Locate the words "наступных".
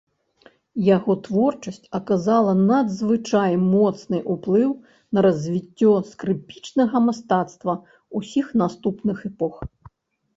8.63-9.17